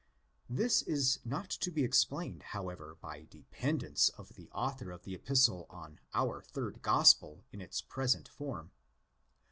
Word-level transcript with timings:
This 0.49 0.81
is 0.81 1.19
not 1.23 1.51
to 1.51 1.69
be 1.69 1.83
explained, 1.83 2.41
however, 2.57 2.97
by 3.01 3.25
dependence 3.25 4.09
of 4.09 4.29
the 4.29 4.49
author 4.49 4.89
of 4.89 5.03
the 5.03 5.13
Epistle 5.13 5.67
on 5.69 5.99
our 6.15 6.41
third 6.41 6.81
Gospel 6.81 7.43
in 7.51 7.61
its 7.61 7.81
present 7.83 8.27
form. 8.27 8.71